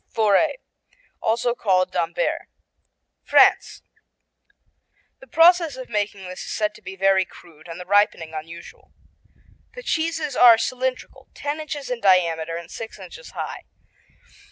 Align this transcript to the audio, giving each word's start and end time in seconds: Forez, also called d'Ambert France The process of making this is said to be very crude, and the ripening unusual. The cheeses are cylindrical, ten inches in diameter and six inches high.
Forez, 0.11 0.55
also 1.21 1.53
called 1.53 1.91
d'Ambert 1.91 2.47
France 3.23 3.83
The 5.19 5.27
process 5.27 5.75
of 5.77 5.89
making 5.89 6.23
this 6.23 6.43
is 6.43 6.51
said 6.53 6.73
to 6.73 6.81
be 6.81 6.95
very 6.95 7.23
crude, 7.23 7.67
and 7.67 7.79
the 7.79 7.85
ripening 7.85 8.33
unusual. 8.33 8.93
The 9.75 9.83
cheeses 9.83 10.35
are 10.35 10.57
cylindrical, 10.57 11.29
ten 11.35 11.59
inches 11.59 11.91
in 11.91 11.99
diameter 12.01 12.57
and 12.57 12.71
six 12.71 12.97
inches 12.97 13.33
high. 13.33 13.65